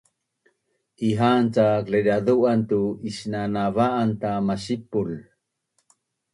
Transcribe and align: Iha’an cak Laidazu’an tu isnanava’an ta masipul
Iha’an 1.09 1.45
cak 1.55 1.83
Laidazu’an 1.91 2.61
tu 2.69 2.81
isnanava’an 3.09 4.09
ta 4.21 4.31
masipul 4.47 5.09